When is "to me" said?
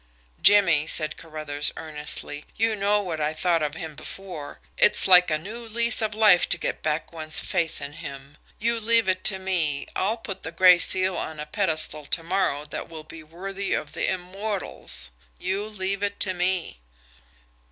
9.25-9.85, 16.21-16.79